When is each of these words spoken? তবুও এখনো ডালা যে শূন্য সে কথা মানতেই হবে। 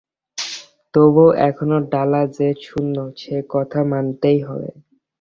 তবুও 0.93 1.29
এখনো 1.49 1.77
ডালা 1.91 2.21
যে 2.37 2.47
শূন্য 2.63 2.95
সে 3.17 3.35
কথা 3.49 3.79
মানতেই 3.91 4.39
হবে। 4.47 4.69